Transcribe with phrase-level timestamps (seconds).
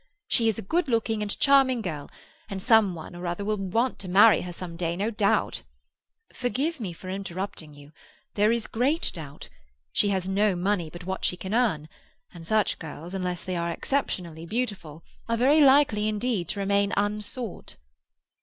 [0.27, 2.09] "She is a good looking and charming girl,
[2.49, 5.61] and some one or other will want to marry her some day, no doubt."
[6.33, 7.91] "Forgive my interrupting you.
[8.33, 9.47] There is great doubt.
[9.93, 11.87] She has no money but what she can earn,
[12.33, 17.75] and such girls, unless they are exceptionally beautiful, are very likely indeed to remain unsought."